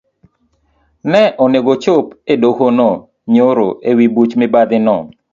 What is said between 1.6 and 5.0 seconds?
ochop edoho nyoro ewi buch mibadhino.